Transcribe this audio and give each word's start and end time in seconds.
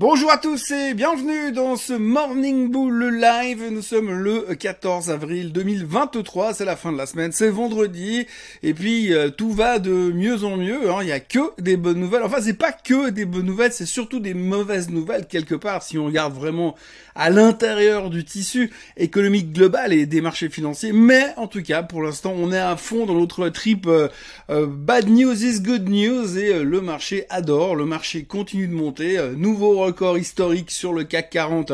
Bonjour 0.00 0.30
à 0.30 0.38
tous 0.38 0.70
et 0.70 0.94
bienvenue 0.94 1.50
dans 1.50 1.74
ce 1.74 1.92
Morning 1.92 2.70
Bull 2.70 3.18
Live. 3.20 3.64
Nous 3.72 3.82
sommes 3.82 4.12
le 4.12 4.54
14 4.54 5.10
avril 5.10 5.52
2023, 5.52 6.54
c'est 6.54 6.64
la 6.64 6.76
fin 6.76 6.92
de 6.92 6.96
la 6.96 7.06
semaine, 7.06 7.32
c'est 7.32 7.48
vendredi 7.48 8.24
et 8.62 8.74
puis 8.74 9.12
euh, 9.12 9.30
tout 9.30 9.50
va 9.50 9.80
de 9.80 9.90
mieux 9.90 10.44
en 10.44 10.56
mieux. 10.56 10.88
Hein. 10.88 10.98
Il 11.00 11.08
y 11.08 11.12
a 11.12 11.18
que 11.18 11.60
des 11.60 11.76
bonnes 11.76 11.98
nouvelles. 11.98 12.22
Enfin, 12.22 12.40
c'est 12.40 12.54
pas 12.54 12.70
que 12.70 13.10
des 13.10 13.24
bonnes 13.24 13.46
nouvelles, 13.46 13.72
c'est 13.72 13.86
surtout 13.86 14.20
des 14.20 14.34
mauvaises 14.34 14.88
nouvelles 14.88 15.26
quelque 15.26 15.56
part 15.56 15.82
si 15.82 15.98
on 15.98 16.06
regarde 16.06 16.32
vraiment 16.32 16.76
à 17.16 17.28
l'intérieur 17.30 18.08
du 18.08 18.24
tissu 18.24 18.70
économique 18.96 19.52
global 19.52 19.92
et 19.92 20.06
des 20.06 20.20
marchés 20.20 20.48
financiers. 20.48 20.92
Mais 20.92 21.34
en 21.36 21.48
tout 21.48 21.64
cas, 21.64 21.82
pour 21.82 22.04
l'instant, 22.04 22.34
on 22.36 22.52
est 22.52 22.56
à 22.56 22.76
fond 22.76 23.04
dans 23.04 23.14
notre 23.14 23.48
trip 23.48 23.88
euh, 23.88 24.06
euh, 24.48 24.68
bad 24.68 25.08
news 25.08 25.44
is 25.44 25.60
good 25.60 25.88
news 25.88 26.38
et 26.38 26.62
le 26.62 26.80
marché 26.80 27.26
adore. 27.30 27.74
Le 27.74 27.84
marché 27.84 28.22
continue 28.22 28.68
de 28.68 28.74
monter. 28.74 29.18
nouveau 29.36 29.87
record 29.88 30.18
historique 30.18 30.70
sur 30.70 30.92
le 30.92 31.04
CAC 31.04 31.30
40 31.30 31.72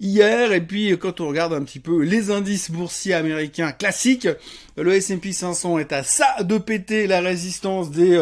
hier. 0.00 0.52
Et 0.52 0.60
puis, 0.60 0.96
quand 0.98 1.20
on 1.20 1.28
regarde 1.28 1.52
un 1.54 1.62
petit 1.62 1.80
peu 1.80 2.02
les 2.02 2.30
indices 2.30 2.70
boursiers 2.70 3.14
américains 3.14 3.72
classiques, 3.72 4.28
le 4.76 4.92
S&P 4.92 5.32
500 5.32 5.78
est 5.78 5.92
à 5.92 6.02
ça 6.02 6.42
de 6.42 6.58
péter 6.58 7.06
la 7.06 7.20
résistance 7.20 7.90
des 7.90 8.20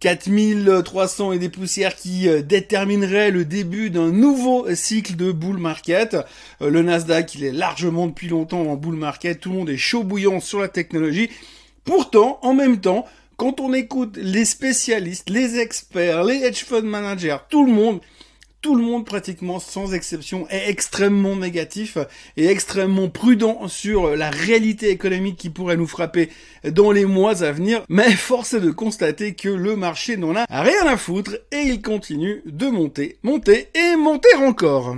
4300 0.00 1.30
euh, 1.30 1.32
et 1.34 1.38
des 1.38 1.48
poussières 1.48 1.94
qui 1.94 2.28
euh, 2.28 2.42
déterminerait 2.42 3.30
le 3.30 3.44
début 3.44 3.90
d'un 3.90 4.10
nouveau 4.10 4.66
cycle 4.74 5.16
de 5.16 5.30
bull 5.32 5.58
market. 5.58 6.16
Euh, 6.62 6.70
le 6.70 6.82
Nasdaq, 6.82 7.34
il 7.34 7.44
est 7.44 7.52
largement 7.52 8.06
depuis 8.06 8.28
longtemps 8.28 8.62
en 8.62 8.76
bull 8.76 8.96
market. 8.96 9.40
Tout 9.40 9.50
le 9.50 9.58
monde 9.58 9.70
est 9.70 9.76
chaud 9.76 10.04
bouillant 10.04 10.40
sur 10.40 10.60
la 10.60 10.68
technologie. 10.68 11.28
Pourtant, 11.84 12.38
en 12.42 12.54
même 12.54 12.80
temps, 12.80 13.06
quand 13.40 13.58
on 13.58 13.72
écoute 13.72 14.18
les 14.18 14.44
spécialistes, 14.44 15.30
les 15.30 15.58
experts, 15.58 16.24
les 16.24 16.44
hedge 16.44 16.62
fund 16.62 16.82
managers, 16.82 17.38
tout 17.48 17.64
le 17.64 17.72
monde, 17.72 18.00
tout 18.62 18.74
le 18.74 18.82
monde 18.82 19.06
pratiquement 19.06 19.58
sans 19.58 19.94
exception 19.94 20.46
est 20.50 20.68
extrêmement 20.68 21.36
négatif 21.36 21.96
et 22.36 22.46
extrêmement 22.46 23.08
prudent 23.08 23.68
sur 23.68 24.16
la 24.16 24.30
réalité 24.30 24.90
économique 24.90 25.36
qui 25.36 25.50
pourrait 25.50 25.76
nous 25.76 25.86
frapper 25.86 26.28
dans 26.64 26.92
les 26.92 27.06
mois 27.06 27.42
à 27.42 27.52
venir. 27.52 27.82
Mais 27.88 28.10
force 28.10 28.54
est 28.54 28.60
de 28.60 28.70
constater 28.70 29.34
que 29.34 29.48
le 29.48 29.76
marché 29.76 30.16
n'en 30.16 30.36
a 30.36 30.44
rien 30.48 30.86
à 30.86 30.96
foutre 30.96 31.36
et 31.52 31.60
il 31.60 31.80
continue 31.80 32.42
de 32.44 32.66
monter, 32.66 33.18
monter 33.22 33.68
et 33.74 33.96
monter 33.96 34.34
encore. 34.36 34.96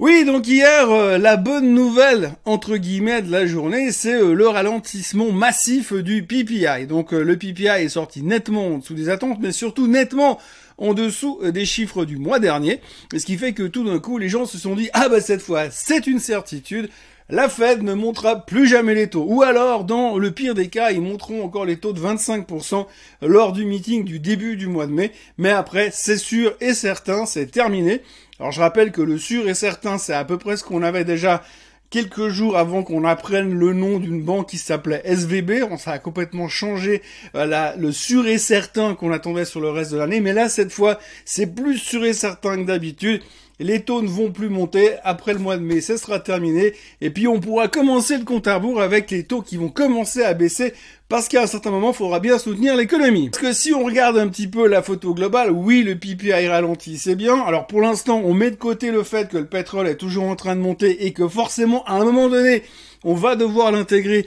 Oui, 0.00 0.24
donc 0.24 0.46
hier, 0.46 0.88
euh, 0.92 1.18
la 1.18 1.36
bonne 1.36 1.74
nouvelle, 1.74 2.34
entre 2.44 2.76
guillemets, 2.76 3.20
de 3.20 3.32
la 3.32 3.46
journée, 3.46 3.90
c'est 3.90 4.14
euh, 4.14 4.32
le 4.32 4.46
ralentissement 4.46 5.32
massif 5.32 5.92
du 5.92 6.22
PPI. 6.22 6.86
Donc 6.86 7.12
euh, 7.12 7.24
le 7.24 7.36
PPI 7.36 7.66
est 7.66 7.88
sorti 7.88 8.22
nettement 8.22 8.68
en 8.68 8.78
dessous 8.78 8.94
des 8.94 9.08
attentes, 9.08 9.38
mais 9.40 9.50
surtout 9.50 9.88
nettement 9.88 10.38
en 10.76 10.94
dessous 10.94 11.40
des 11.42 11.64
chiffres 11.64 12.04
du 12.04 12.16
mois 12.16 12.38
dernier. 12.38 12.80
Ce 13.12 13.26
qui 13.26 13.36
fait 13.36 13.54
que 13.54 13.64
tout 13.64 13.82
d'un 13.82 13.98
coup, 13.98 14.18
les 14.18 14.28
gens 14.28 14.46
se 14.46 14.56
sont 14.56 14.76
dit, 14.76 14.88
ah 14.92 15.08
bah 15.08 15.20
cette 15.20 15.42
fois, 15.42 15.68
c'est 15.68 16.06
une 16.06 16.20
certitude, 16.20 16.90
la 17.30 17.48
Fed 17.48 17.82
ne 17.82 17.92
montera 17.92 18.46
plus 18.46 18.66
jamais 18.66 18.94
les 18.94 19.08
taux. 19.08 19.26
Ou 19.28 19.42
alors, 19.42 19.84
dans 19.84 20.16
le 20.16 20.30
pire 20.30 20.54
des 20.54 20.68
cas, 20.68 20.92
ils 20.92 21.02
monteront 21.02 21.44
encore 21.44 21.66
les 21.66 21.76
taux 21.76 21.92
de 21.92 22.00
25% 22.00 22.86
lors 23.22 23.52
du 23.52 23.64
meeting 23.64 24.04
du 24.04 24.18
début 24.18 24.56
du 24.56 24.66
mois 24.66 24.86
de 24.86 24.92
mai. 24.92 25.12
Mais 25.36 25.50
après, 25.50 25.90
c'est 25.92 26.16
sûr 26.16 26.54
et 26.60 26.72
certain, 26.72 27.26
c'est 27.26 27.50
terminé. 27.50 28.00
Alors 28.40 28.52
je 28.52 28.60
rappelle 28.60 28.92
que 28.92 29.02
le 29.02 29.18
sûr 29.18 29.48
et 29.48 29.54
certain, 29.54 29.98
c'est 29.98 30.14
à 30.14 30.24
peu 30.24 30.38
près 30.38 30.56
ce 30.56 30.64
qu'on 30.64 30.82
avait 30.82 31.04
déjà 31.04 31.42
quelques 31.90 32.28
jours 32.28 32.56
avant 32.56 32.82
qu'on 32.82 33.04
apprenne 33.04 33.52
le 33.52 33.72
nom 33.72 33.98
d'une 33.98 34.22
banque 34.22 34.50
qui 34.50 34.58
s'appelait 34.58 35.02
SVB. 35.04 35.64
On, 35.70 35.76
ça 35.76 35.92
a 35.92 35.98
complètement 35.98 36.48
changé 36.48 37.02
euh, 37.34 37.72
le 37.76 37.92
sûr 37.92 38.26
et 38.26 38.38
certain 38.38 38.94
qu'on 38.94 39.10
attendait 39.12 39.44
sur 39.44 39.60
le 39.60 39.70
reste 39.70 39.92
de 39.92 39.98
l'année. 39.98 40.20
Mais 40.20 40.32
là, 40.32 40.48
cette 40.48 40.72
fois, 40.72 40.98
c'est 41.24 41.54
plus 41.54 41.78
sûr 41.78 42.04
et 42.04 42.12
certain 42.12 42.56
que 42.56 42.66
d'habitude. 42.66 43.22
Les 43.60 43.82
taux 43.82 44.02
ne 44.02 44.08
vont 44.08 44.30
plus 44.30 44.48
monter. 44.48 44.92
Après 45.02 45.32
le 45.32 45.38
mois 45.38 45.56
de 45.56 45.62
mai, 45.62 45.80
ce 45.80 45.96
sera 45.96 46.20
terminé. 46.20 46.74
Et 47.00 47.10
puis, 47.10 47.26
on 47.26 47.40
pourra 47.40 47.68
commencer 47.68 48.16
le 48.16 48.24
compte 48.24 48.46
à 48.46 48.56
rebours 48.56 48.80
avec 48.80 49.10
les 49.10 49.24
taux 49.24 49.42
qui 49.42 49.56
vont 49.56 49.68
commencer 49.68 50.22
à 50.22 50.34
baisser 50.34 50.74
parce 51.08 51.26
qu'à 51.26 51.42
un 51.42 51.46
certain 51.46 51.70
moment, 51.70 51.92
il 51.92 51.96
faudra 51.96 52.20
bien 52.20 52.38
soutenir 52.38 52.76
l'économie. 52.76 53.30
Parce 53.30 53.42
que 53.42 53.52
si 53.54 53.72
on 53.72 53.82
regarde 53.82 54.18
un 54.18 54.28
petit 54.28 54.46
peu 54.46 54.66
la 54.68 54.82
photo 54.82 55.14
globale, 55.14 55.50
oui, 55.50 55.82
le 55.82 55.96
PPI 55.96 56.48
ralentit, 56.48 56.98
c'est 56.98 57.14
bien. 57.14 57.40
Alors 57.40 57.66
pour 57.66 57.80
l'instant, 57.80 58.20
on 58.24 58.34
met 58.34 58.50
de 58.50 58.56
côté 58.56 58.90
le 58.90 59.02
fait 59.02 59.30
que 59.30 59.38
le 59.38 59.46
pétrole 59.46 59.88
est 59.88 59.96
toujours 59.96 60.24
en 60.24 60.36
train 60.36 60.54
de 60.54 60.60
monter 60.60 61.06
et 61.06 61.12
que 61.12 61.26
forcément, 61.26 61.82
à 61.84 61.94
un 61.94 62.04
moment 62.04 62.28
donné, 62.28 62.62
on 63.04 63.14
va 63.14 63.36
devoir 63.36 63.72
l'intégrer 63.72 64.26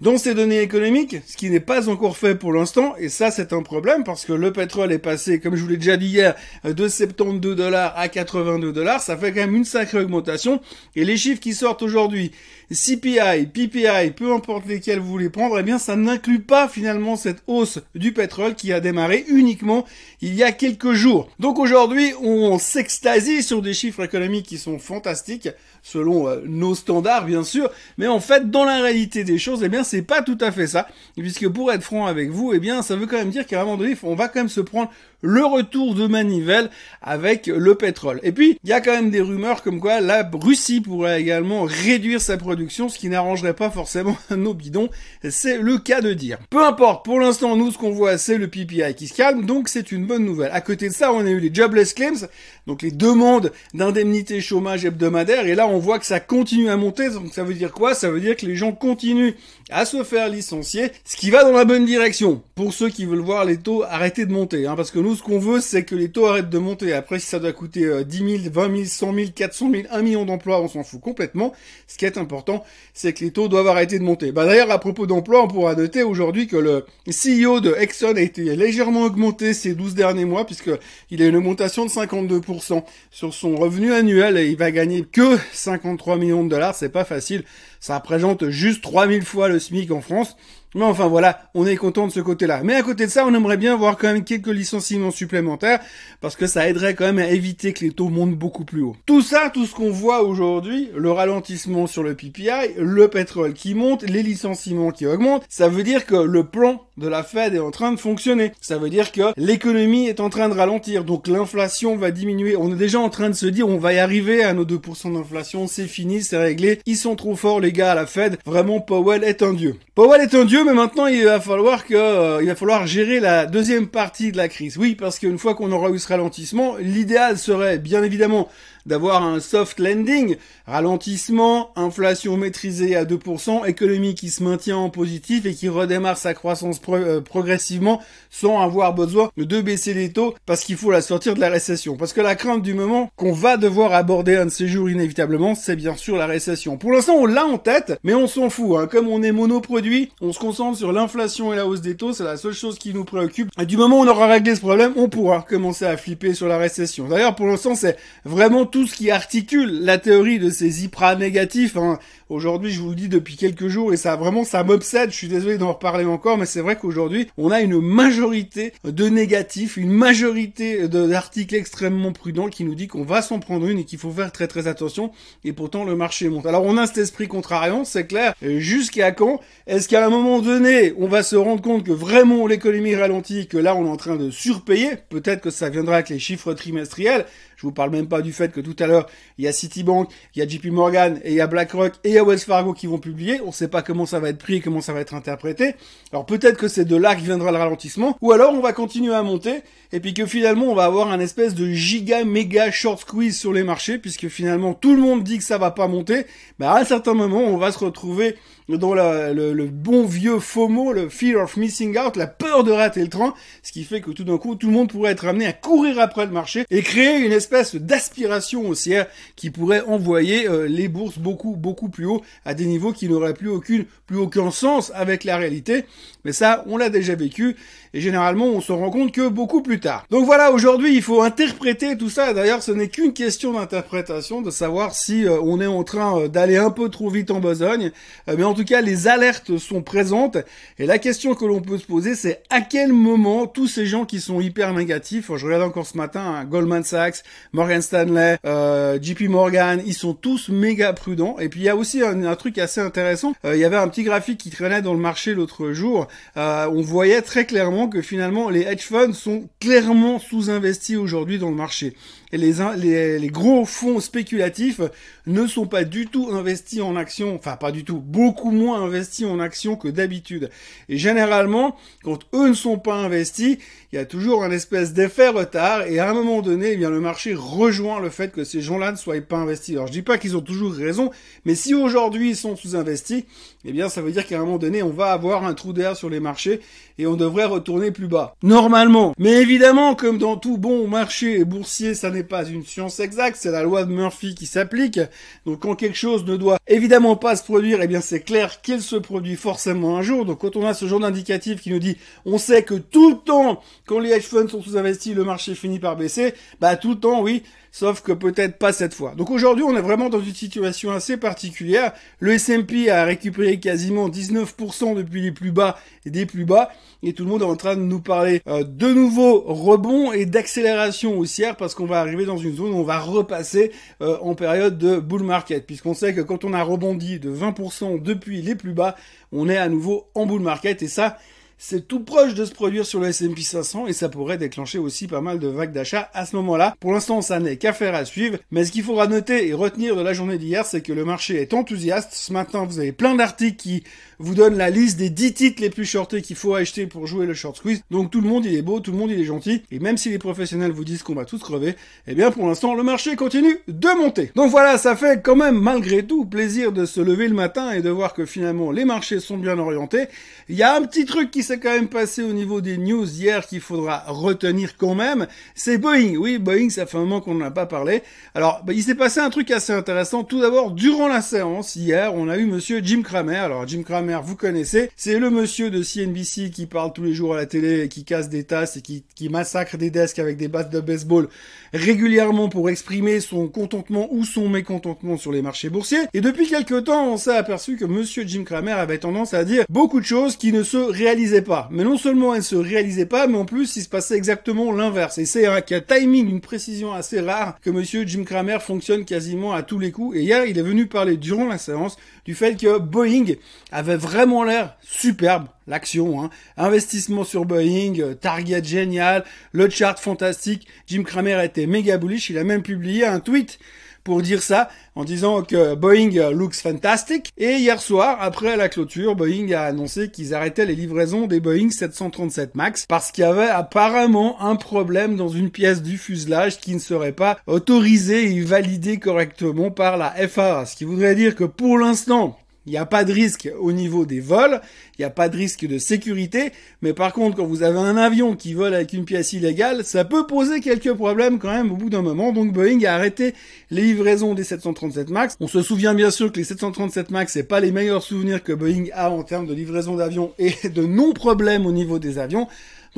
dans 0.00 0.16
ces 0.16 0.34
données 0.34 0.60
économiques, 0.60 1.16
ce 1.26 1.36
qui 1.36 1.50
n'est 1.50 1.58
pas 1.58 1.88
encore 1.88 2.16
fait 2.16 2.36
pour 2.36 2.52
l'instant, 2.52 2.94
et 2.98 3.08
ça 3.08 3.30
c'est 3.32 3.52
un 3.52 3.62
problème 3.62 4.04
parce 4.04 4.24
que 4.24 4.32
le 4.32 4.52
pétrole 4.52 4.92
est 4.92 4.98
passé, 4.98 5.40
comme 5.40 5.56
je 5.56 5.62
vous 5.62 5.68
l'ai 5.68 5.76
déjà 5.76 5.96
dit 5.96 6.06
hier, 6.06 6.34
de 6.64 6.88
72 6.88 7.56
dollars 7.56 7.94
à 7.96 8.08
82 8.08 8.72
dollars, 8.72 9.00
ça 9.00 9.16
fait 9.16 9.32
quand 9.32 9.40
même 9.40 9.56
une 9.56 9.64
sacrée 9.64 9.98
augmentation, 9.98 10.60
et 10.94 11.04
les 11.04 11.16
chiffres 11.16 11.40
qui 11.40 11.52
sortent 11.52 11.82
aujourd'hui, 11.82 12.30
CPI, 12.70 13.46
PPI, 13.52 14.12
peu 14.14 14.32
importe 14.32 14.66
lesquels 14.66 15.00
vous 15.00 15.10
voulez 15.10 15.30
prendre, 15.30 15.58
eh 15.58 15.62
bien 15.62 15.78
ça 15.78 15.96
n'inclut 15.96 16.40
pas 16.40 16.68
finalement 16.68 17.16
cette 17.16 17.42
hausse 17.46 17.80
du 17.94 18.12
pétrole 18.12 18.54
qui 18.54 18.72
a 18.72 18.80
démarré 18.80 19.24
uniquement 19.28 19.84
il 20.20 20.34
y 20.34 20.42
a 20.44 20.52
quelques 20.52 20.92
jours. 20.92 21.30
Donc 21.38 21.58
aujourd'hui, 21.58 22.12
on 22.22 22.58
s'extasie 22.58 23.42
sur 23.42 23.62
des 23.62 23.74
chiffres 23.74 24.04
économiques 24.04 24.46
qui 24.46 24.58
sont 24.58 24.78
fantastiques, 24.78 25.48
selon 25.88 26.28
euh, 26.28 26.40
nos 26.46 26.74
standards 26.74 27.24
bien 27.24 27.42
sûr, 27.42 27.70
mais 27.96 28.06
en 28.06 28.20
fait 28.20 28.50
dans 28.50 28.64
la 28.64 28.82
réalité 28.82 29.24
des 29.24 29.38
choses, 29.38 29.62
eh 29.62 29.68
bien 29.68 29.84
c'est 29.84 30.02
pas 30.02 30.22
tout 30.22 30.38
à 30.40 30.52
fait 30.52 30.66
ça, 30.66 30.86
puisque 31.16 31.48
pour 31.48 31.72
être 31.72 31.82
franc 31.82 32.06
avec 32.06 32.30
vous, 32.30 32.52
eh 32.52 32.58
bien 32.58 32.82
ça 32.82 32.96
veut 32.96 33.06
quand 33.06 33.16
même 33.16 33.30
dire 33.30 33.46
qu'à 33.46 33.60
un 33.60 33.64
moment 33.64 33.78
donné, 33.78 33.96
on 34.02 34.14
va 34.14 34.28
quand 34.28 34.40
même 34.40 34.48
se 34.48 34.60
prendre 34.60 34.90
le 35.22 35.44
retour 35.44 35.94
de 35.94 36.06
manivelle 36.06 36.70
avec 37.02 37.46
le 37.46 37.74
pétrole. 37.74 38.20
Et 38.22 38.32
puis, 38.32 38.58
il 38.62 38.70
y 38.70 38.72
a 38.72 38.80
quand 38.80 38.92
même 38.92 39.10
des 39.10 39.20
rumeurs 39.20 39.62
comme 39.62 39.80
quoi 39.80 40.00
la 40.00 40.28
Russie 40.32 40.80
pourrait 40.80 41.20
également 41.20 41.64
réduire 41.64 42.20
sa 42.20 42.36
production, 42.36 42.88
ce 42.88 42.98
qui 42.98 43.08
n'arrangerait 43.08 43.54
pas 43.54 43.70
forcément 43.70 44.16
nos 44.30 44.54
bidons. 44.54 44.88
C'est 45.28 45.58
le 45.58 45.78
cas 45.78 46.00
de 46.00 46.12
dire. 46.12 46.38
Peu 46.50 46.64
importe, 46.64 47.04
pour 47.04 47.18
l'instant, 47.18 47.56
nous, 47.56 47.72
ce 47.72 47.78
qu'on 47.78 47.90
voit, 47.90 48.18
c'est 48.18 48.38
le 48.38 48.48
PPI 48.48 48.94
qui 48.96 49.08
se 49.08 49.14
calme, 49.14 49.44
donc 49.44 49.68
c'est 49.68 49.90
une 49.92 50.06
bonne 50.06 50.24
nouvelle. 50.24 50.52
À 50.52 50.60
côté 50.60 50.88
de 50.88 50.94
ça, 50.94 51.12
on 51.12 51.26
a 51.26 51.30
eu 51.30 51.40
les 51.40 51.52
jobless 51.52 51.94
claims, 51.94 52.28
donc 52.66 52.82
les 52.82 52.90
demandes 52.90 53.52
d'indemnité 53.74 54.40
chômage 54.40 54.84
hebdomadaire, 54.84 55.46
et 55.46 55.54
là, 55.54 55.66
on 55.66 55.77
voit 55.78 55.98
que 55.98 56.06
ça 56.06 56.20
continue 56.20 56.68
à 56.68 56.76
monter, 56.76 57.10
donc 57.10 57.32
ça 57.32 57.44
veut 57.44 57.54
dire 57.54 57.72
quoi? 57.72 57.94
Ça 57.94 58.10
veut 58.10 58.20
dire 58.20 58.36
que 58.36 58.46
les 58.46 58.56
gens 58.56 58.72
continuent 58.72 59.34
à 59.70 59.84
se 59.84 60.02
faire 60.02 60.28
licencier, 60.28 60.90
ce 61.04 61.16
qui 61.16 61.30
va 61.30 61.44
dans 61.44 61.52
la 61.52 61.64
bonne 61.64 61.84
direction, 61.84 62.42
pour 62.54 62.72
ceux 62.72 62.88
qui 62.88 63.04
veulent 63.04 63.18
voir 63.18 63.44
les 63.44 63.58
taux 63.58 63.82
arrêter 63.82 64.24
de 64.24 64.32
monter, 64.32 64.66
hein, 64.66 64.76
parce 64.76 64.90
que 64.90 64.98
nous, 64.98 65.14
ce 65.14 65.22
qu'on 65.22 65.38
veut, 65.38 65.60
c'est 65.60 65.84
que 65.84 65.94
les 65.94 66.10
taux 66.10 66.26
arrêtent 66.26 66.50
de 66.50 66.58
monter. 66.58 66.92
Après, 66.94 67.18
si 67.18 67.26
ça 67.26 67.38
doit 67.38 67.52
coûter 67.52 68.04
10 68.04 68.16
000, 68.16 68.52
20 68.52 68.76
000, 68.76 68.84
100 68.86 69.14
000, 69.14 69.26
400 69.34 69.70
000, 69.70 69.82
1 69.90 70.02
million 70.02 70.24
d'emplois, 70.24 70.60
on 70.62 70.68
s'en 70.68 70.84
fout 70.84 71.00
complètement. 71.00 71.52
Ce 71.86 71.98
qui 71.98 72.06
est 72.06 72.16
important, 72.16 72.64
c'est 72.94 73.12
que 73.12 73.24
les 73.24 73.30
taux 73.30 73.48
doivent 73.48 73.68
arrêter 73.68 73.98
de 73.98 74.04
monter. 74.04 74.32
Bah, 74.32 74.46
d'ailleurs, 74.46 74.70
à 74.70 74.78
propos 74.78 75.06
d'emplois, 75.06 75.42
on 75.42 75.48
pourra 75.48 75.74
noter 75.74 76.02
aujourd'hui 76.02 76.46
que 76.46 76.56
le 76.56 76.84
CEO 77.08 77.60
de 77.60 77.74
Exxon 77.78 78.16
a 78.16 78.20
été 78.20 78.56
légèrement 78.56 79.02
augmenté 79.04 79.52
ces 79.52 79.74
12 79.74 79.94
derniers 79.94 80.24
mois, 80.24 80.46
puisque 80.46 80.70
il 81.10 81.22
a 81.22 81.26
une 81.26 81.36
augmentation 81.36 81.84
de 81.84 81.90
52% 81.90 82.82
sur 83.10 83.34
son 83.34 83.56
revenu 83.56 83.92
annuel 83.92 84.36
et 84.36 84.48
il 84.48 84.56
va 84.56 84.70
gagner 84.70 85.02
que 85.02 85.38
53 85.58 86.16
millions 86.16 86.44
de 86.44 86.48
dollars. 86.48 86.74
C'est 86.74 86.88
pas 86.88 87.04
facile. 87.04 87.44
Ça 87.80 87.98
représente 87.98 88.48
juste 88.48 88.82
3000 88.82 89.24
fois 89.24 89.48
le 89.48 89.58
SMIC 89.58 89.90
en 89.90 90.00
France. 90.00 90.36
Mais 90.78 90.84
enfin 90.84 91.08
voilà, 91.08 91.40
on 91.54 91.66
est 91.66 91.74
content 91.74 92.06
de 92.06 92.12
ce 92.12 92.20
côté-là. 92.20 92.60
Mais 92.62 92.76
à 92.76 92.82
côté 92.82 93.06
de 93.06 93.10
ça, 93.10 93.26
on 93.26 93.34
aimerait 93.34 93.56
bien 93.56 93.74
voir 93.74 93.98
quand 93.98 94.12
même 94.12 94.22
quelques 94.22 94.46
licenciements 94.46 95.10
supplémentaires 95.10 95.80
parce 96.20 96.36
que 96.36 96.46
ça 96.46 96.68
aiderait 96.68 96.94
quand 96.94 97.06
même 97.06 97.18
à 97.18 97.26
éviter 97.30 97.72
que 97.72 97.84
les 97.84 97.90
taux 97.90 98.10
montent 98.10 98.36
beaucoup 98.36 98.64
plus 98.64 98.82
haut. 98.82 98.94
Tout 99.04 99.20
ça, 99.20 99.50
tout 99.52 99.66
ce 99.66 99.74
qu'on 99.74 99.90
voit 99.90 100.22
aujourd'hui, 100.22 100.90
le 100.94 101.10
ralentissement 101.10 101.88
sur 101.88 102.04
le 102.04 102.14
PPI, 102.14 102.76
le 102.78 103.08
pétrole 103.08 103.54
qui 103.54 103.74
monte, 103.74 104.04
les 104.04 104.22
licenciements 104.22 104.92
qui 104.92 105.04
augmentent, 105.04 105.46
ça 105.48 105.68
veut 105.68 105.82
dire 105.82 106.06
que 106.06 106.14
le 106.14 106.44
plan 106.44 106.80
de 106.96 107.08
la 107.08 107.22
Fed 107.22 107.54
est 107.54 107.60
en 107.60 107.70
train 107.70 107.92
de 107.92 107.98
fonctionner. 107.98 108.52
Ça 108.60 108.78
veut 108.78 108.90
dire 108.90 109.10
que 109.10 109.32
l'économie 109.36 110.06
est 110.06 110.20
en 110.20 110.30
train 110.30 110.48
de 110.48 110.54
ralentir, 110.54 111.04
donc 111.04 111.26
l'inflation 111.26 111.96
va 111.96 112.12
diminuer. 112.12 112.56
On 112.56 112.72
est 112.72 112.76
déjà 112.76 113.00
en 113.00 113.08
train 113.08 113.30
de 113.30 113.34
se 113.34 113.46
dire 113.46 113.68
on 113.68 113.78
va 113.78 113.92
y 113.94 113.98
arriver 113.98 114.44
à 114.44 114.52
nos 114.52 114.64
2% 114.64 115.14
d'inflation, 115.14 115.66
c'est 115.66 115.86
fini, 115.86 116.22
c'est 116.22 116.38
réglé. 116.38 116.80
Ils 116.86 116.96
sont 116.96 117.16
trop 117.16 117.34
forts 117.34 117.60
les 117.60 117.72
gars 117.72 117.92
à 117.92 117.94
la 117.94 118.06
Fed. 118.06 118.38
Vraiment 118.46 118.80
Powell 118.80 119.24
est 119.24 119.42
un 119.42 119.54
dieu. 119.54 119.76
Powell 119.94 120.20
est 120.20 120.34
un 120.34 120.44
dieu 120.44 120.64
mais 120.68 120.74
maintenant 120.74 121.06
il 121.06 121.24
va 121.24 121.40
falloir 121.40 121.86
que 121.86 121.94
euh, 121.94 122.42
il 122.42 122.48
va 122.48 122.54
falloir 122.54 122.86
gérer 122.86 123.20
la 123.20 123.46
deuxième 123.46 123.86
partie 123.86 124.32
de 124.32 124.36
la 124.36 124.48
crise. 124.48 124.76
Oui, 124.76 124.94
parce 124.94 125.18
qu'une 125.18 125.38
fois 125.38 125.54
qu'on 125.54 125.72
aura 125.72 125.88
eu 125.88 125.98
ce 125.98 126.08
ralentissement, 126.08 126.76
l'idéal 126.76 127.38
serait 127.38 127.78
bien 127.78 128.02
évidemment 128.02 128.50
d'avoir 128.88 129.22
un 129.22 129.38
soft 129.38 129.78
landing, 129.78 130.36
ralentissement, 130.66 131.70
inflation 131.76 132.36
maîtrisée 132.36 132.96
à 132.96 133.04
2%, 133.04 133.66
économie 133.66 134.14
qui 134.14 134.30
se 134.30 134.42
maintient 134.42 134.78
en 134.78 134.90
positif 134.90 135.46
et 135.46 135.54
qui 135.54 135.68
redémarre 135.68 136.18
sa 136.18 136.34
croissance 136.34 136.80
euh, 136.88 137.20
progressivement 137.20 138.00
sans 138.30 138.60
avoir 138.60 138.94
besoin 138.94 139.30
de 139.36 139.60
baisser 139.60 139.94
les 139.94 140.12
taux 140.12 140.34
parce 140.46 140.64
qu'il 140.64 140.76
faut 140.76 140.90
la 140.90 141.02
sortir 141.02 141.34
de 141.34 141.40
la 141.40 141.48
récession. 141.48 141.96
Parce 141.96 142.12
que 142.12 142.20
la 142.20 142.34
crainte 142.34 142.62
du 142.62 142.74
moment 142.74 143.10
qu'on 143.16 143.32
va 143.32 143.56
devoir 143.56 143.92
aborder 143.92 144.36
un 144.36 144.46
de 144.46 144.50
ces 144.50 144.68
jours 144.68 144.90
inévitablement, 144.90 145.54
c'est 145.54 145.76
bien 145.76 145.96
sûr 145.96 146.16
la 146.16 146.26
récession. 146.26 146.76
Pour 146.76 146.92
l'instant, 146.92 147.14
on 147.14 147.26
l'a 147.26 147.44
en 147.44 147.58
tête, 147.58 147.98
mais 148.02 148.14
on 148.14 148.26
s'en 148.26 148.50
fout. 148.50 148.78
Hein. 148.78 148.86
Comme 148.86 149.08
on 149.08 149.22
est 149.22 149.32
monoproduit, 149.32 150.10
on 150.20 150.32
se 150.32 150.38
concentre 150.38 150.78
sur 150.78 150.92
l'inflation 150.92 151.52
et 151.52 151.56
la 151.56 151.66
hausse 151.66 151.80
des 151.80 151.96
taux, 151.96 152.12
c'est 152.12 152.24
la 152.24 152.36
seule 152.36 152.54
chose 152.54 152.78
qui 152.78 152.94
nous 152.94 153.04
préoccupe. 153.04 153.50
Et 153.60 153.66
du 153.66 153.76
moment 153.76 154.00
où 154.00 154.04
on 154.04 154.08
aura 154.08 154.26
réglé 154.26 154.54
ce 154.54 154.60
problème, 154.60 154.92
on 154.96 155.08
pourra 155.08 155.42
commencer 155.42 155.84
à 155.84 155.96
flipper 155.96 156.34
sur 156.34 156.48
la 156.48 156.58
récession. 156.58 157.08
D'ailleurs, 157.08 157.34
pour 157.34 157.46
l'instant, 157.46 157.74
c'est 157.74 157.96
vraiment 158.24 158.66
tout 158.66 158.77
ce 158.86 158.94
qui 158.94 159.10
articule 159.10 159.70
la 159.84 159.98
théorie 159.98 160.38
de 160.38 160.50
ces 160.50 160.84
IPRA 160.84 161.16
négatifs. 161.16 161.76
Hein. 161.76 161.98
Aujourd'hui, 162.30 162.70
je 162.70 162.82
vous 162.82 162.90
le 162.90 162.94
dis 162.94 163.08
depuis 163.08 163.36
quelques 163.36 163.68
jours, 163.68 163.94
et 163.94 163.96
ça 163.96 164.14
vraiment, 164.14 164.44
ça 164.44 164.62
m'obsède. 164.62 165.10
Je 165.10 165.16
suis 165.16 165.28
désolé 165.28 165.56
d'en 165.56 165.72
reparler 165.72 166.04
encore, 166.04 166.36
mais 166.36 166.44
c'est 166.44 166.60
vrai 166.60 166.76
qu'aujourd'hui, 166.76 167.26
on 167.38 167.50
a 167.50 167.62
une 167.62 167.80
majorité 167.80 168.74
de 168.84 169.08
négatifs, 169.08 169.78
une 169.78 169.90
majorité 169.90 170.88
d'articles 170.88 171.54
extrêmement 171.54 172.12
prudents 172.12 172.48
qui 172.48 172.64
nous 172.64 172.74
dit 172.74 172.86
qu'on 172.86 173.02
va 173.02 173.22
s'en 173.22 173.38
prendre 173.38 173.66
une 173.66 173.78
et 173.78 173.84
qu'il 173.84 173.98
faut 173.98 174.10
faire 174.10 174.30
très 174.30 174.46
très 174.46 174.68
attention. 174.68 175.10
Et 175.42 175.54
pourtant, 175.54 175.84
le 175.84 175.96
marché 175.96 176.28
monte. 176.28 176.44
Alors, 176.44 176.64
on 176.64 176.76
a 176.76 176.86
cet 176.86 176.98
esprit 176.98 177.28
contrariant, 177.28 177.86
c'est 177.86 178.06
clair. 178.06 178.34
Jusqu'à 178.42 179.10
quand? 179.12 179.40
Est-ce 179.66 179.88
qu'à 179.88 180.04
un 180.04 180.10
moment 180.10 180.40
donné, 180.40 180.92
on 180.98 181.08
va 181.08 181.22
se 181.22 181.34
rendre 181.34 181.62
compte 181.62 181.84
que 181.84 181.92
vraiment 181.92 182.46
l'économie 182.46 182.94
ralentit, 182.94 183.46
que 183.46 183.56
là, 183.56 183.74
on 183.74 183.86
est 183.86 183.90
en 183.90 183.96
train 183.96 184.16
de 184.16 184.30
surpayer? 184.30 184.90
Peut-être 185.08 185.40
que 185.40 185.50
ça 185.50 185.70
viendra 185.70 185.94
avec 185.94 186.10
les 186.10 186.18
chiffres 186.18 186.52
trimestriels. 186.52 187.24
Je 187.56 187.62
vous 187.62 187.72
parle 187.72 187.90
même 187.90 188.06
pas 188.06 188.22
du 188.22 188.32
fait 188.32 188.52
que 188.52 188.60
tout 188.60 188.76
à 188.78 188.86
l'heure, 188.86 189.08
il 189.36 189.44
y 189.44 189.48
a 189.48 189.52
Citibank, 189.52 190.08
il 190.36 190.38
y 190.38 190.42
a 190.42 190.48
JP 190.48 190.66
Morgan 190.66 191.18
et 191.24 191.30
il 191.30 191.34
y 191.34 191.40
a 191.40 191.48
BlackRock 191.48 191.94
et 192.04 192.17
Wells 192.20 192.40
Fargo 192.40 192.72
qui 192.72 192.86
vont 192.86 192.98
publier. 192.98 193.40
On 193.42 193.48
ne 193.48 193.52
sait 193.52 193.68
pas 193.68 193.82
comment 193.82 194.06
ça 194.06 194.20
va 194.20 194.28
être 194.30 194.38
pris, 194.38 194.60
comment 194.60 194.80
ça 194.80 194.92
va 194.92 195.00
être 195.00 195.14
interprété. 195.14 195.74
Alors 196.12 196.26
peut-être 196.26 196.56
que 196.56 196.68
c'est 196.68 196.84
de 196.84 196.96
là 196.96 197.14
que 197.14 197.20
viendra 197.20 197.50
le 197.50 197.58
ralentissement, 197.58 198.16
ou 198.20 198.32
alors 198.32 198.52
on 198.52 198.60
va 198.60 198.72
continuer 198.72 199.14
à 199.14 199.22
monter 199.22 199.62
et 199.92 200.00
puis 200.00 200.14
que 200.14 200.26
finalement 200.26 200.66
on 200.66 200.74
va 200.74 200.84
avoir 200.84 201.10
un 201.10 201.20
espèce 201.20 201.54
de 201.54 201.70
giga 201.70 202.24
méga 202.24 202.70
short 202.70 203.00
squeeze 203.00 203.38
sur 203.38 203.52
les 203.52 203.62
marchés 203.62 203.98
puisque 203.98 204.28
finalement 204.28 204.74
tout 204.74 204.94
le 204.94 205.00
monde 205.00 205.24
dit 205.24 205.38
que 205.38 205.44
ça 205.44 205.58
va 205.58 205.70
pas 205.70 205.88
monter. 205.88 206.26
Mais 206.58 206.66
à 206.66 206.76
un 206.76 206.84
certain 206.84 207.14
moment, 207.14 207.40
on 207.40 207.56
va 207.56 207.72
se 207.72 207.78
retrouver 207.78 208.36
dans 208.76 208.94
le, 208.94 209.66
bon 209.66 210.04
vieux 210.04 210.40
FOMO, 210.40 210.92
le 210.92 211.08
fear 211.08 211.42
of 211.42 211.56
missing 211.56 211.96
out, 211.98 212.16
la 212.16 212.26
peur 212.26 212.64
de 212.64 212.72
rater 212.72 213.00
le 213.00 213.08
train, 213.08 213.32
ce 213.62 213.72
qui 213.72 213.84
fait 213.84 214.02
que 214.02 214.10
tout 214.10 214.24
d'un 214.24 214.36
coup, 214.36 214.56
tout 214.56 214.66
le 214.66 214.74
monde 214.74 214.90
pourrait 214.90 215.12
être 215.12 215.26
amené 215.26 215.46
à 215.46 215.54
courir 215.54 215.98
après 215.98 216.26
le 216.26 216.32
marché 216.32 216.66
et 216.70 216.82
créer 216.82 217.24
une 217.24 217.32
espèce 217.32 217.74
d'aspiration 217.74 218.68
haussière 218.68 219.06
qui 219.36 219.50
pourrait 219.50 219.80
envoyer 219.86 220.46
euh, 220.48 220.66
les 220.68 220.88
bourses 220.88 221.18
beaucoup, 221.18 221.56
beaucoup 221.56 221.88
plus 221.88 222.04
haut 222.04 222.22
à 222.44 222.52
des 222.52 222.66
niveaux 222.66 222.92
qui 222.92 223.08
n'auraient 223.08 223.32
plus 223.32 223.48
aucune, 223.48 223.86
plus 224.06 224.18
aucun 224.18 224.50
sens 224.50 224.92
avec 224.94 225.24
la 225.24 225.38
réalité. 225.38 225.84
Mais 226.24 226.32
ça, 226.32 226.64
on 226.66 226.76
l'a 226.76 226.90
déjà 226.90 227.14
vécu 227.14 227.56
et 227.94 228.00
généralement, 228.00 228.46
on 228.46 228.60
se 228.60 228.72
rend 228.72 228.90
compte 228.90 229.12
que 229.12 229.28
beaucoup 229.28 229.62
plus 229.62 229.80
tard. 229.80 230.04
Donc 230.10 230.26
voilà, 230.26 230.52
aujourd'hui, 230.52 230.94
il 230.94 231.02
faut 231.02 231.22
interpréter 231.22 231.96
tout 231.96 232.10
ça. 232.10 232.34
D'ailleurs, 232.34 232.62
ce 232.62 232.72
n'est 232.72 232.88
qu'une 232.88 233.14
question 233.14 233.54
d'interprétation, 233.54 234.42
de 234.42 234.50
savoir 234.50 234.94
si 234.94 235.26
euh, 235.26 235.40
on 235.40 235.60
est 235.60 235.66
en 235.66 235.84
train 235.84 236.20
euh, 236.20 236.28
d'aller 236.28 236.58
un 236.58 236.70
peu 236.70 236.90
trop 236.90 237.08
vite 237.08 237.30
en 237.30 237.40
besogne. 237.40 237.92
mais 238.26 238.44
en 238.44 238.54
tout 238.58 238.64
cas, 238.64 238.80
les 238.80 239.06
alertes 239.06 239.56
sont 239.58 239.82
présentes. 239.82 240.36
Et 240.78 240.86
la 240.86 240.98
question 240.98 241.34
que 241.34 241.44
l'on 241.44 241.60
peut 241.60 241.78
se 241.78 241.86
poser, 241.86 242.16
c'est 242.16 242.42
à 242.50 242.60
quel 242.60 242.92
moment 242.92 243.46
tous 243.46 243.68
ces 243.68 243.86
gens 243.86 244.04
qui 244.04 244.20
sont 244.20 244.40
hyper 244.40 244.74
négatifs, 244.74 245.30
je 245.36 245.46
regarde 245.46 245.62
encore 245.62 245.86
ce 245.86 245.96
matin, 245.96 246.20
hein, 246.20 246.44
Goldman 246.44 246.82
Sachs, 246.82 247.22
Morgan 247.52 247.80
Stanley, 247.80 248.36
euh, 248.44 248.98
JP 249.00 249.28
Morgan, 249.28 249.80
ils 249.86 249.94
sont 249.94 250.12
tous 250.12 250.48
méga 250.48 250.92
prudents. 250.92 251.38
Et 251.38 251.48
puis 251.48 251.60
il 251.60 251.64
y 251.64 251.68
a 251.68 251.76
aussi 251.76 252.02
un, 252.02 252.34
truc 252.34 252.58
assez 252.58 252.80
intéressant. 252.80 253.32
Euh, 253.44 253.54
il 253.54 253.60
y 253.60 253.64
avait 253.64 253.76
un 253.76 253.86
petit 253.86 254.02
graphique 254.02 254.38
qui 254.38 254.50
traînait 254.50 254.82
dans 254.82 254.92
le 254.92 255.00
marché 255.00 255.34
l'autre 255.34 255.72
jour. 255.72 256.08
Euh, 256.36 256.68
on 256.72 256.82
voyait 256.82 257.22
très 257.22 257.46
clairement 257.46 257.88
que 257.88 258.02
finalement 258.02 258.50
les 258.50 258.62
hedge 258.62 258.82
funds 258.82 259.12
sont 259.12 259.48
clairement 259.60 260.18
sous-investis 260.18 260.96
aujourd'hui 260.96 261.38
dans 261.38 261.50
le 261.50 261.56
marché 261.56 261.94
et 262.32 262.36
les, 262.38 263.18
les, 263.18 263.28
gros 263.28 263.64
fonds 263.64 264.00
spéculatifs 264.00 264.80
ne 265.26 265.46
sont 265.46 265.66
pas 265.66 265.84
du 265.84 266.06
tout 266.06 266.28
investis 266.32 266.80
en 266.80 266.96
actions, 266.96 267.34
enfin 267.34 267.56
pas 267.56 267.72
du 267.72 267.84
tout, 267.84 267.98
beaucoup 267.98 268.50
moins 268.50 268.82
investis 268.82 269.26
en 269.26 269.40
actions 269.40 269.76
que 269.76 269.88
d'habitude. 269.88 270.50
Et 270.88 270.98
généralement, 270.98 271.76
quand 272.02 272.20
eux 272.34 272.48
ne 272.48 272.54
sont 272.54 272.78
pas 272.78 272.94
investis, 272.94 273.58
il 273.92 273.96
y 273.96 273.98
a 273.98 274.04
toujours 274.04 274.44
un 274.44 274.50
espèce 274.50 274.92
d'effet 274.92 275.28
retard 275.28 275.86
et 275.86 275.98
à 275.98 276.10
un 276.10 276.14
moment 276.14 276.42
donné, 276.42 276.72
eh 276.72 276.76
bien 276.76 276.90
le 276.90 277.00
marché 277.00 277.34
rejoint 277.34 278.00
le 278.00 278.10
fait 278.10 278.32
que 278.32 278.44
ces 278.44 278.60
gens-là 278.60 278.92
ne 278.92 278.96
soient 278.96 279.20
pas 279.22 279.38
investis. 279.38 279.74
Alors 279.74 279.86
je 279.86 279.92
dis 279.92 280.02
pas 280.02 280.18
qu'ils 280.18 280.36
ont 280.36 280.42
toujours 280.42 280.72
raison, 280.72 281.10
mais 281.46 281.54
si 281.54 281.74
aujourd'hui 281.74 282.30
ils 282.30 282.36
sont 282.36 282.56
sous-investis, 282.56 283.24
eh 283.64 283.72
bien 283.72 283.88
ça 283.88 284.02
veut 284.02 284.12
dire 284.12 284.26
qu'à 284.26 284.36
un 284.36 284.40
moment 284.40 284.58
donné, 284.58 284.82
on 284.82 284.90
va 284.90 285.12
avoir 285.12 285.44
un 285.44 285.54
trou 285.54 285.72
d'air 285.72 285.96
sur 285.96 286.10
les 286.10 286.20
marchés 286.20 286.60
et 286.98 287.06
on 287.06 287.14
devrait 287.14 287.44
retourner 287.44 287.90
plus 287.90 288.08
bas. 288.08 288.34
Normalement. 288.42 289.14
Mais 289.18 289.40
évidemment, 289.40 289.94
comme 289.94 290.18
dans 290.18 290.36
tout 290.36 290.58
bon 290.58 290.86
marché 290.86 291.44
boursier, 291.44 291.94
ça 291.94 292.10
n'est 292.18 292.24
pas 292.24 292.44
une 292.44 292.64
science 292.64 293.00
exacte, 293.00 293.38
c'est 293.40 293.50
la 293.50 293.62
loi 293.62 293.84
de 293.84 293.92
Murphy 293.92 294.34
qui 294.34 294.46
s'applique. 294.46 295.00
Donc 295.46 295.60
quand 295.60 295.74
quelque 295.74 295.96
chose 295.96 296.24
ne 296.24 296.36
doit 296.36 296.58
évidemment 296.66 297.16
pas 297.16 297.36
se 297.36 297.44
produire, 297.44 297.80
eh 297.80 297.86
bien 297.86 298.00
c'est 298.00 298.20
clair 298.20 298.60
qu'il 298.60 298.82
se 298.82 298.96
produit 298.96 299.36
forcément 299.36 299.96
un 299.96 300.02
jour. 300.02 300.24
Donc 300.24 300.40
quand 300.40 300.56
on 300.56 300.66
a 300.66 300.74
ce 300.74 300.86
genre 300.86 301.00
d'indicatif 301.00 301.62
qui 301.62 301.70
nous 301.70 301.78
dit, 301.78 301.96
on 302.24 302.38
sait 302.38 302.62
que 302.62 302.74
tout 302.74 303.10
le 303.10 303.16
temps, 303.16 303.62
quand 303.86 303.98
les 303.98 304.10
hedge 304.10 304.24
funds 304.24 304.48
sont 304.48 304.62
sous-investis, 304.62 305.14
le 305.14 305.24
marché 305.24 305.54
finit 305.54 305.78
par 305.78 305.96
baisser, 305.96 306.34
bah 306.60 306.76
tout 306.76 306.90
le 306.90 307.00
temps, 307.00 307.22
oui, 307.22 307.42
sauf 307.70 308.02
que 308.02 308.12
peut-être 308.12 308.58
pas 308.58 308.72
cette 308.72 308.94
fois. 308.94 309.14
Donc 309.14 309.30
aujourd'hui, 309.30 309.64
on 309.64 309.76
est 309.76 309.80
vraiment 309.80 310.08
dans 310.08 310.20
une 310.20 310.34
situation 310.34 310.90
assez 310.90 311.16
particulière. 311.16 311.92
Le 312.18 312.32
S&P 312.32 312.90
a 312.90 313.04
récupéré 313.04 313.60
quasiment 313.60 314.08
19% 314.08 314.96
depuis 314.96 315.22
les 315.22 315.32
plus 315.32 315.52
bas 315.52 315.78
et 316.04 316.10
des 316.10 316.26
plus 316.26 316.44
bas, 316.44 316.70
et 317.02 317.12
tout 317.12 317.24
le 317.24 317.30
monde 317.30 317.42
est 317.42 317.46
en 317.46 317.56
train 317.56 317.76
de 317.76 317.82
nous 317.82 318.00
parler 318.00 318.42
euh, 318.48 318.64
de 318.64 318.92
nouveaux 318.92 319.40
rebonds 319.40 320.12
et 320.12 320.26
d'accélération 320.26 321.18
haussière 321.18 321.56
parce 321.56 321.74
qu'on 321.74 321.86
va 321.86 322.00
arriver 322.08 322.26
dans 322.26 322.36
une 322.36 322.54
zone 322.54 322.72
où 322.72 322.76
on 322.76 322.82
va 322.82 322.98
repasser 322.98 323.72
euh, 324.02 324.18
en 324.20 324.34
période 324.34 324.78
de 324.78 324.98
bull 324.98 325.22
market, 325.22 325.66
puisqu'on 325.66 325.94
sait 325.94 326.14
que 326.14 326.20
quand 326.20 326.44
on 326.44 326.52
a 326.52 326.62
rebondi 326.62 327.18
de 327.20 327.30
20% 327.30 328.02
depuis 328.02 328.42
les 328.42 328.54
plus 328.54 328.72
bas, 328.72 328.96
on 329.32 329.48
est 329.48 329.56
à 329.56 329.68
nouveau 329.68 330.08
en 330.14 330.26
bull 330.26 330.40
market, 330.40 330.82
et 330.82 330.88
ça, 330.88 331.18
c'est 331.58 331.88
tout 331.88 332.00
proche 332.00 332.34
de 332.34 332.44
se 332.44 332.52
produire 332.52 332.86
sur 332.86 333.00
le 333.00 333.08
S&P 333.08 333.42
500 333.42 333.88
et 333.88 333.92
ça 333.92 334.08
pourrait 334.08 334.38
déclencher 334.38 334.78
aussi 334.78 335.08
pas 335.08 335.20
mal 335.20 335.38
de 335.40 335.48
vagues 335.48 335.72
d'achat 335.72 336.08
à 336.14 336.24
ce 336.24 336.36
moment-là. 336.36 336.74
Pour 336.80 336.92
l'instant, 336.92 337.20
ça 337.20 337.40
n'est 337.40 337.56
qu'à 337.56 337.72
faire 337.72 337.94
à 337.94 338.04
suivre, 338.04 338.38
mais 338.50 338.64
ce 338.64 338.72
qu'il 338.72 338.84
faudra 338.84 339.08
noter 339.08 339.48
et 339.48 339.52
retenir 339.52 339.96
de 339.96 340.02
la 340.02 340.14
journée 340.14 340.38
d'hier, 340.38 340.64
c'est 340.64 340.80
que 340.80 340.92
le 340.92 341.04
marché 341.04 341.40
est 341.40 341.54
enthousiaste. 341.54 342.12
Ce 342.12 342.32
matin, 342.32 342.64
vous 342.64 342.78
avez 342.78 342.92
plein 342.92 343.16
d'articles 343.16 343.56
qui 343.56 343.82
vous 344.18 344.34
donnent 344.34 344.56
la 344.56 344.70
liste 344.70 344.98
des 344.98 345.10
10 345.10 345.34
titres 345.34 345.62
les 345.62 345.70
plus 345.70 345.84
shortés 345.84 346.22
qu'il 346.22 346.36
faut 346.36 346.54
acheter 346.54 346.86
pour 346.86 347.06
jouer 347.06 347.26
le 347.26 347.34
short 347.34 347.56
squeeze. 347.56 347.82
Donc 347.90 348.10
tout 348.10 348.20
le 348.20 348.28
monde 348.28 348.44
il 348.44 348.54
est 348.54 348.62
beau, 348.62 348.80
tout 348.80 348.92
le 348.92 348.98
monde 348.98 349.10
il 349.10 349.20
est 349.20 349.24
gentil, 349.24 349.62
et 349.70 349.78
même 349.78 349.96
si 349.96 350.10
les 350.10 350.18
professionnels 350.18 350.72
vous 350.72 350.84
disent 350.84 351.02
qu'on 351.02 351.14
va 351.14 351.24
tous 351.24 351.38
crever, 351.38 351.76
eh 352.06 352.14
bien 352.14 352.30
pour 352.30 352.46
l'instant 352.46 352.74
le 352.74 352.82
marché 352.82 353.16
continue 353.16 353.58
de 353.68 353.88
monter. 353.98 354.32
Donc 354.34 354.50
voilà, 354.50 354.78
ça 354.78 354.96
fait 354.96 355.22
quand 355.22 355.36
même 355.36 355.58
malgré 355.58 356.04
tout 356.04 356.24
plaisir 356.24 356.72
de 356.72 356.84
se 356.84 357.00
lever 357.00 357.28
le 357.28 357.34
matin 357.34 357.72
et 357.72 357.82
de 357.82 357.90
voir 357.90 358.14
que 358.14 358.26
finalement 358.26 358.70
les 358.72 358.84
marchés 358.84 359.20
sont 359.20 359.36
bien 359.36 359.58
orientés. 359.58 360.06
Il 360.48 360.56
y 360.56 360.62
a 360.62 360.74
un 360.74 360.82
petit 360.82 361.04
truc 361.04 361.30
qui 361.30 361.42
c'est 361.48 361.60
quand 361.60 361.72
même 361.72 361.88
passé 361.88 362.22
au 362.22 362.34
niveau 362.34 362.60
des 362.60 362.76
news 362.76 363.08
hier 363.08 363.46
qu'il 363.46 363.62
faudra 363.62 364.04
retenir 364.06 364.76
quand 364.76 364.94
même, 364.94 365.26
c'est 365.54 365.78
Boeing. 365.78 366.16
Oui, 366.16 366.36
Boeing, 366.36 366.68
ça 366.68 366.84
fait 366.84 366.98
un 366.98 367.00
moment 367.00 367.22
qu'on 367.22 367.36
n'en 367.36 367.46
a 367.46 367.50
pas 367.50 367.64
parlé. 367.64 368.02
Alors, 368.34 368.60
bah, 368.66 368.74
il 368.74 368.82
s'est 368.82 368.94
passé 368.94 369.20
un 369.20 369.30
truc 369.30 369.50
assez 369.50 369.72
intéressant. 369.72 370.24
Tout 370.24 370.42
d'abord, 370.42 370.72
durant 370.72 371.08
la 371.08 371.22
séance, 371.22 371.74
hier, 371.74 372.14
on 372.14 372.28
a 372.28 372.36
eu 372.36 372.44
monsieur 372.44 372.82
Jim 372.84 373.00
Cramer. 373.00 373.36
Alors, 373.36 373.66
Jim 373.66 373.82
Cramer, 373.82 374.18
vous 374.22 374.36
connaissez, 374.36 374.90
c'est 374.94 375.18
le 375.18 375.30
monsieur 375.30 375.70
de 375.70 375.82
CNBC 375.82 376.50
qui 376.50 376.66
parle 376.66 376.92
tous 376.92 377.02
les 377.02 377.14
jours 377.14 377.32
à 377.32 377.38
la 377.38 377.46
télé 377.46 377.80
et 377.80 377.88
qui 377.88 378.04
casse 378.04 378.28
des 378.28 378.44
tasses 378.44 378.76
et 378.76 378.82
qui, 378.82 379.28
massacre 379.30 379.78
des 379.78 379.88
desks 379.88 380.18
avec 380.18 380.36
des 380.36 380.48
battes 380.48 380.70
de 380.70 380.80
baseball 380.80 381.28
régulièrement 381.72 382.48
pour 382.48 382.68
exprimer 382.68 383.20
son 383.20 383.48
contentement 383.48 384.08
ou 384.10 384.24
son 384.24 384.50
mécontentement 384.50 385.16
sur 385.16 385.32
les 385.32 385.40
marchés 385.40 385.70
boursiers. 385.70 386.08
Et 386.12 386.20
depuis 386.20 386.46
quelques 386.46 386.84
temps, 386.84 387.12
on 387.12 387.16
s'est 387.16 387.36
aperçu 387.36 387.76
que 387.76 387.86
monsieur 387.86 388.24
Jim 388.26 388.44
Cramer 388.44 388.72
avait 388.72 388.98
tendance 388.98 389.32
à 389.32 389.44
dire 389.44 389.64
beaucoup 389.70 390.00
de 390.00 390.04
choses 390.04 390.36
qui 390.36 390.52
ne 390.52 390.62
se 390.62 390.76
réalisaient 390.76 391.37
pas. 391.42 391.68
Mais 391.70 391.84
non 391.84 391.96
seulement 391.96 392.34
elles 392.34 392.42
se 392.42 392.56
réalisaient 392.56 393.06
pas, 393.06 393.26
mais 393.26 393.38
en 393.38 393.44
plus 393.44 393.76
il 393.76 393.82
se 393.82 393.88
passait 393.88 394.16
exactement 394.16 394.72
l'inverse. 394.72 395.18
Et 395.18 395.26
c'est 395.26 395.46
un, 395.46 395.56
un 395.56 395.80
timing, 395.80 396.28
une 396.28 396.40
précision 396.40 396.92
assez 396.92 397.20
rare 397.20 397.58
que 397.60 397.70
monsieur 397.70 398.06
Jim 398.06 398.24
Cramer 398.24 398.58
fonctionne 398.60 399.04
quasiment 399.04 399.52
à 399.52 399.62
tous 399.62 399.78
les 399.78 399.92
coups. 399.92 400.16
Et 400.16 400.22
hier, 400.22 400.44
il 400.44 400.58
est 400.58 400.62
venu 400.62 400.86
parler 400.86 401.16
durant 401.16 401.46
la 401.46 401.58
séance 401.58 401.96
du 402.24 402.34
fait 402.34 402.56
que 402.56 402.78
Boeing 402.78 403.34
avait 403.72 403.96
vraiment 403.96 404.44
l'air 404.44 404.76
superbe 404.82 405.46
l'action. 405.66 406.22
Hein. 406.22 406.30
Investissement 406.56 407.24
sur 407.24 407.44
Boeing, 407.44 408.00
euh, 408.00 408.14
target 408.14 408.64
génial, 408.64 409.24
le 409.52 409.68
chart 409.68 409.98
fantastique. 409.98 410.66
Jim 410.86 411.02
Cramer 411.04 411.44
était 411.44 411.66
méga 411.66 411.98
bullish. 411.98 412.30
Il 412.30 412.38
a 412.38 412.44
même 412.44 412.62
publié 412.62 413.04
un 413.04 413.20
tweet 413.20 413.58
pour 414.04 414.22
dire 414.22 414.42
ça, 414.42 414.68
en 414.94 415.04
disant 415.04 415.42
que 415.42 415.74
Boeing 415.74 416.30
looks 416.30 416.56
fantastic. 416.56 417.32
Et 417.36 417.56
hier 417.56 417.80
soir, 417.80 418.18
après 418.20 418.56
la 418.56 418.68
clôture, 418.68 419.14
Boeing 419.14 419.52
a 419.52 419.62
annoncé 419.62 420.10
qu'ils 420.10 420.34
arrêtaient 420.34 420.66
les 420.66 420.74
livraisons 420.74 421.26
des 421.26 421.40
Boeing 421.40 421.70
737 421.70 422.54
MAX 422.54 422.86
parce 422.86 423.12
qu'il 423.12 423.22
y 423.22 423.26
avait 423.26 423.48
apparemment 423.48 424.40
un 424.40 424.56
problème 424.56 425.16
dans 425.16 425.28
une 425.28 425.50
pièce 425.50 425.82
du 425.82 425.98
fuselage 425.98 426.58
qui 426.58 426.74
ne 426.74 426.80
serait 426.80 427.12
pas 427.12 427.38
autorisée 427.46 428.34
et 428.34 428.40
validée 428.40 428.98
correctement 428.98 429.70
par 429.70 429.96
la 429.96 430.10
FAA. 430.28 430.66
Ce 430.66 430.76
qui 430.76 430.84
voudrait 430.84 431.14
dire 431.14 431.34
que 431.34 431.44
pour 431.44 431.78
l'instant, 431.78 432.38
il 432.68 432.72
n'y 432.72 432.76
a 432.76 432.84
pas 432.84 433.04
de 433.04 433.12
risque 433.12 433.50
au 433.58 433.72
niveau 433.72 434.04
des 434.04 434.20
vols, 434.20 434.60
il 434.98 435.00
n'y 435.00 435.04
a 435.06 435.10
pas 435.10 435.30
de 435.30 435.36
risque 435.36 435.66
de 435.66 435.78
sécurité, 435.78 436.52
mais 436.82 436.92
par 436.92 437.14
contre, 437.14 437.38
quand 437.38 437.46
vous 437.46 437.62
avez 437.62 437.78
un 437.78 437.96
avion 437.96 438.36
qui 438.36 438.52
vole 438.52 438.74
avec 438.74 438.92
une 438.92 439.06
pièce 439.06 439.32
illégale, 439.32 439.84
ça 439.84 440.04
peut 440.04 440.26
poser 440.26 440.60
quelques 440.60 440.92
problèmes 440.92 441.38
quand 441.38 441.50
même 441.50 441.72
au 441.72 441.76
bout 441.76 441.88
d'un 441.88 442.02
moment. 442.02 442.30
Donc 442.32 442.52
Boeing 442.52 442.84
a 442.84 442.92
arrêté 442.92 443.34
les 443.70 443.82
livraisons 443.82 444.34
des 444.34 444.44
737 444.44 445.08
MAX. 445.08 445.36
On 445.40 445.48
se 445.48 445.62
souvient 445.62 445.94
bien 445.94 446.10
sûr 446.10 446.30
que 446.30 446.36
les 446.36 446.44
737 446.44 447.10
MAX, 447.10 447.32
c'est 447.32 447.42
pas 447.42 447.60
les 447.60 447.72
meilleurs 447.72 448.02
souvenirs 448.02 448.42
que 448.42 448.52
Boeing 448.52 448.84
a 448.92 449.10
en 449.10 449.22
termes 449.22 449.46
de 449.46 449.54
livraison 449.54 449.96
d'avions 449.96 450.34
et 450.38 450.68
de 450.68 450.82
non-problèmes 450.82 451.64
au 451.64 451.72
niveau 451.72 451.98
des 451.98 452.18
avions. 452.18 452.48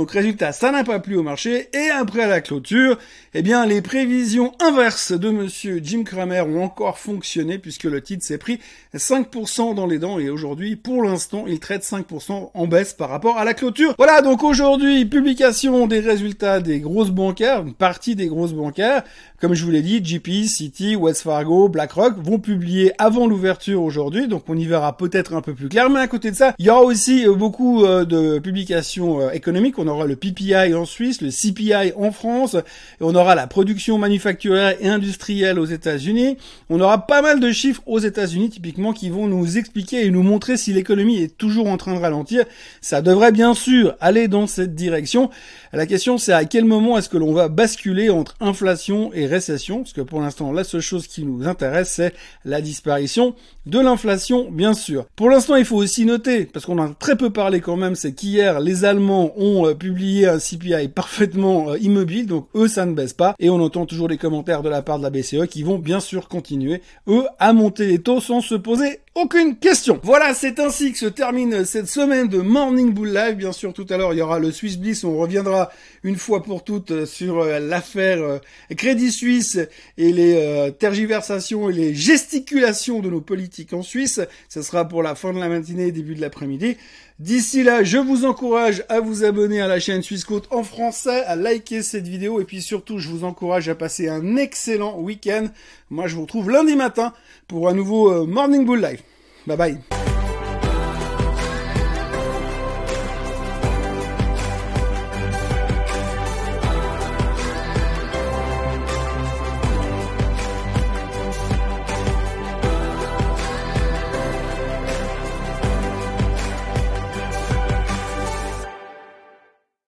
Donc 0.01 0.13
résultat, 0.13 0.53
ça 0.53 0.71
n'a 0.71 0.83
pas 0.83 0.99
plu 0.99 1.19
au 1.19 1.23
marché 1.23 1.69
et 1.75 1.91
après 1.91 2.27
la 2.27 2.41
clôture, 2.41 2.97
eh 3.35 3.43
bien 3.43 3.67
les 3.67 3.83
prévisions 3.83 4.55
inverses 4.59 5.13
de 5.13 5.29
monsieur 5.29 5.79
Jim 5.85 6.05
Cramer 6.05 6.41
ont 6.41 6.65
encore 6.65 6.99
fonctionné 6.99 7.59
puisque 7.59 7.85
le 7.85 8.01
titre 8.01 8.25
s'est 8.25 8.39
pris 8.39 8.61
5% 8.97 9.75
dans 9.75 9.87
les 9.87 9.99
dents 9.99 10.19
et 10.19 10.31
aujourd'hui, 10.31 10.75
pour 10.75 11.03
l'instant, 11.03 11.45
il 11.47 11.61
traite 11.61 11.83
5% 11.83 12.51
en 12.55 12.67
baisse 12.67 12.95
par 12.95 13.11
rapport 13.11 13.37
à 13.37 13.45
la 13.45 13.53
clôture. 13.53 13.95
Voilà, 13.99 14.23
donc 14.23 14.43
aujourd'hui, 14.43 15.05
publication 15.05 15.87
des 15.87 16.01
résultats 16.01 16.61
des 16.61 16.81
grosses 16.81 17.11
bancaires, 17.11 17.61
une 17.61 17.75
partie 17.75 18.17
des 18.17 18.29
grosses 18.29 18.55
bancaires. 18.55 19.03
Comme 19.41 19.55
je 19.55 19.65
vous 19.65 19.71
l'ai 19.71 19.81
dit, 19.83 20.05
JP, 20.05 20.47
Citi, 20.47 20.97
West 20.97 21.23
Fargo, 21.23 21.69
BlackRock 21.69 22.19
vont 22.19 22.39
publier 22.39 22.93
avant 22.99 23.27
l'ouverture 23.27 23.83
aujourd'hui, 23.83 24.29
donc 24.29 24.45
on 24.49 24.57
y 24.57 24.67
verra 24.67 24.97
peut-être 24.97 25.35
un 25.35 25.41
peu 25.41 25.55
plus 25.55 25.69
clair. 25.69 25.89
Mais 25.89 26.01
à 26.01 26.09
côté 26.09 26.31
de 26.31 26.37
ça, 26.37 26.55
il 26.59 26.67
y 26.67 26.71
aura 26.71 26.83
aussi 26.83 27.27
euh, 27.27 27.35
beaucoup 27.35 27.85
euh, 27.85 28.05
de 28.05 28.39
publications 28.39 29.21
euh, 29.21 29.31
économiques. 29.31 29.79
On 29.79 29.87
aura 29.91 30.07
le 30.07 30.17
PPI 30.17 30.75
en 30.75 30.87
Suisse, 30.87 31.21
le 31.21 31.31
CPI 31.31 31.93
en 31.97 32.13
France, 32.13 32.55
et 32.55 33.03
on 33.03 33.15
aura 33.15 33.35
la 33.35 33.47
production 33.47 33.99
manufacturière 33.99 34.77
et 34.81 34.89
industrielle 34.89 35.59
aux 35.59 35.67
États-Unis. 35.67 36.37
On 36.71 36.81
aura 36.81 37.07
pas 37.07 37.23
mal 37.23 37.41
de 37.41 37.51
chiffres 37.53 37.83
aux 37.87 37.99
États-Unis, 37.99 38.51
typiquement, 38.51 38.93
qui 38.93 39.11
vont 39.11 39.27
nous 39.27 39.59
expliquer 39.59 40.07
et 40.07 40.11
nous 40.11 40.23
montrer 40.23 40.57
si 40.57 40.73
l'économie 40.73 41.23
est 41.23 41.37
toujours 41.37 41.69
en 41.69 41.77
train 41.77 41.95
de 41.95 42.01
ralentir. 42.01 42.45
Ça 42.81 43.03
devrait 43.03 43.33
bien 43.33 43.55
sûr 43.55 43.95
aller 44.01 44.29
dans 44.29 44.47
cette 44.47 44.75
direction. 44.75 45.31
La 45.73 45.87
question, 45.87 46.19
c'est 46.19 46.33
à 46.33 46.45
quel 46.45 46.65
moment 46.65 46.99
est-ce 46.99 47.09
que 47.09 47.19
l'on 47.19 47.33
va 47.33 47.49
basculer 47.49 48.11
entre 48.11 48.37
inflation 48.41 49.13
et 49.13 49.27
récession? 49.27 49.79
Parce 49.79 49.93
que 49.93 50.01
pour 50.01 50.21
l'instant, 50.21 50.53
la 50.53 50.65
seule 50.65 50.81
chose 50.81 51.07
qui 51.07 51.25
nous 51.25 51.47
intéresse, 51.47 51.93
c'est 51.97 52.15
la 52.45 52.61
disparition 52.61 53.35
de 53.67 53.79
l'inflation, 53.79 54.51
bien 54.51 54.75
sûr. 54.75 55.07
Pour 55.17 55.31
l'instant, 55.31 55.57
il 55.57 55.65
faut 55.65 55.77
aussi 55.77 56.05
noter, 56.05 56.47
parce 56.47 56.67
qu'on 56.67 56.83
a 56.83 56.89
très 56.99 57.17
peu 57.17 57.31
parlé 57.31 57.61
quand 57.61 57.77
même, 57.77 57.95
c'est 57.95 58.13
qu'hier, 58.13 58.61
les 58.61 58.85
Allemands 58.85 59.33
ont 59.37 59.70
euh, 59.71 59.75
publié 59.75 60.27
un 60.27 60.39
CPI 60.39 60.89
parfaitement 60.89 61.71
euh, 61.71 61.79
immobile, 61.79 62.27
donc 62.27 62.49
eux, 62.55 62.69
ça 62.69 62.87
ne 62.87 62.95
baisse 62.95 63.13
pas. 63.13 63.35
Et 63.39 63.51
on 63.51 63.61
entend 63.61 63.87
toujours 63.87 64.09
des 64.09 64.19
commentaires 64.19 64.63
de 64.63 64.69
la 64.69 64.83
part 64.83 64.99
de 64.99 65.03
la 65.03 65.11
BCE 65.11 65.47
qui 65.49 65.63
vont 65.63 65.79
bien 65.79 66.01
sûr 66.01 66.29
continuer, 66.29 66.83
eux, 67.09 67.25
à 67.39 67.53
monter 67.53 67.87
les 67.87 67.99
taux 67.99 68.21
sans 68.21 68.41
se 68.41 68.55
poser 68.55 69.01
aucune 69.17 69.57
question. 69.57 70.01
Voilà, 70.05 70.35
c'est 70.35 70.61
ainsi 70.61 70.93
que 70.93 70.99
se 70.99 71.07
termine 71.07 71.65
cette 71.65 71.89
semaine 71.89 72.29
de 72.29 72.39
Morning 72.39 72.93
Bull 72.93 73.13
Live. 73.13 73.35
Bien 73.35 73.53
sûr, 73.53 73.73
tout 73.73 73.87
à 73.91 73.97
l'heure, 73.97 74.13
il 74.13 74.19
y 74.19 74.23
aura 74.23 74.39
le 74.39 74.53
Swiss 74.53 74.79
Bliss. 74.79 75.03
On 75.03 75.17
reviendra 75.19 75.71
une 76.05 76.17
fois 76.17 76.43
pour 76.43 76.63
toutes 76.63 77.07
sur 77.07 77.41
euh, 77.41 77.59
l'affaire 77.59 78.23
euh, 78.23 78.39
Crédit 78.77 79.11
Suisse 79.11 79.59
et 79.99 80.13
les 80.13 80.37
euh, 80.37 80.71
tergiversations 80.71 81.69
et 81.69 81.73
les 81.73 81.95
gesticulations 81.95 83.01
de 83.01 83.11
nos 83.11 83.21
politiques 83.21 83.73
en 83.73 83.83
Suisse. 83.83 84.21
Ce 84.49 84.63
sera 84.63 84.87
pour 84.87 85.03
la 85.03 85.17
fin 85.17 85.33
de 85.33 85.41
la 85.41 85.49
matinée 85.49 85.89
et 85.89 85.93
début 85.93 86.15
de 86.15 86.21
l'après-midi. 86.21 86.77
D'ici 87.21 87.65
là, 87.65 87.85
je 87.85 87.99
vous 87.99 88.25
encourage 88.25 88.83
à 88.89 89.01
vous 89.01 89.25
abonner 89.25 89.61
à 89.61 89.67
la 89.67 89.79
chaîne 89.79 90.03
Suisse 90.03 90.25
Côte 90.25 90.49
en 90.51 90.63
français, 90.63 91.23
à 91.25 91.37
liker 91.37 91.83
cette 91.83 92.09
vidéo 92.09 92.41
et 92.41 92.45
puis 92.45 92.63
surtout, 92.63 92.99
je 92.99 93.11
vous 93.11 93.25
encourage 93.25 93.69
à 93.69 93.75
passer 93.75 94.09
un 94.09 94.37
excellent 94.37 94.99
week-end. 94.99 95.49
Moi, 95.91 96.07
je 96.07 96.15
vous 96.15 96.23
retrouve 96.23 96.51
lundi 96.51 96.77
matin 96.77 97.13
pour 97.49 97.69
un 97.69 97.75
nouveau 97.75 98.27
Morning 98.27 98.65
Bull 98.65 98.81
Live. 98.81 99.03
Bye 99.47 99.57
bye. 99.57 100.00